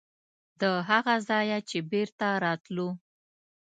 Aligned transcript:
د 0.61 0.63
هغه 0.89 1.15
ځایه 1.29 1.57
چې 1.69 1.77
بېرته 1.91 2.27
راتلو. 2.45 2.89